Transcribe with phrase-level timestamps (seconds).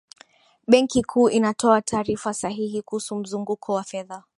[0.67, 4.23] benki kuu inatoa taarifa sahihi kuhusu mzunguko wa fedha